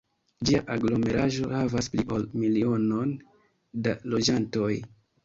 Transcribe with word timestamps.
Ĝia 0.49 0.59
aglomeraĵo 0.75 1.49
havas 1.51 1.89
pli 1.95 2.05
ol 2.15 2.25
milionon 2.45 3.13
da 3.89 3.95
loĝantoj. 4.15 4.73